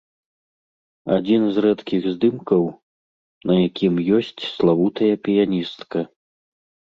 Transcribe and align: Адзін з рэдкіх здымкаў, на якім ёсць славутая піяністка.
Адзін 1.15 1.41
з 1.57 1.63
рэдкіх 1.65 2.07
здымкаў, 2.13 2.63
на 3.51 3.59
якім 3.67 3.93
ёсць 4.21 4.33
славутая 4.55 5.13
піяністка. 5.29 5.99